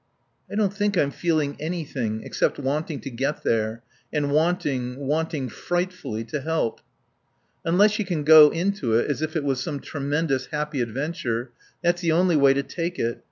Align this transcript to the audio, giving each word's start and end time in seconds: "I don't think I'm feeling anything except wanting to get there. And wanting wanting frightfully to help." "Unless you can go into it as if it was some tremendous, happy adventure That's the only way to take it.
"I 0.51 0.55
don't 0.55 0.73
think 0.73 0.97
I'm 0.97 1.11
feeling 1.11 1.55
anything 1.59 2.23
except 2.23 2.57
wanting 2.57 3.01
to 3.01 3.11
get 3.11 3.43
there. 3.43 3.83
And 4.11 4.31
wanting 4.31 4.97
wanting 4.97 5.47
frightfully 5.47 6.23
to 6.23 6.41
help." 6.41 6.81
"Unless 7.63 7.99
you 7.99 8.05
can 8.05 8.23
go 8.23 8.49
into 8.49 8.95
it 8.95 9.11
as 9.11 9.21
if 9.21 9.35
it 9.35 9.43
was 9.43 9.61
some 9.61 9.79
tremendous, 9.79 10.47
happy 10.47 10.81
adventure 10.81 11.51
That's 11.83 12.01
the 12.01 12.13
only 12.13 12.35
way 12.35 12.55
to 12.55 12.63
take 12.63 12.97
it. 12.97 13.19